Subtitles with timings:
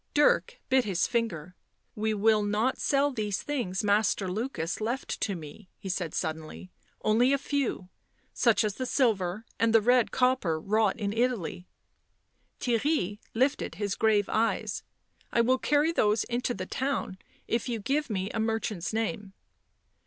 [0.15, 1.55] Dirk bit his finger.
[1.93, 6.71] "We will not sell these things Master Lukas left to me," he said suddenly."
[7.03, 7.87] Only a few.
[8.33, 11.67] Such as the silver and the red copper wrought in Italy."
[12.59, 14.81] Theirry lifted his grave eyes."
[15.31, 19.33] I will carry those into the town if you give me a merchant's name."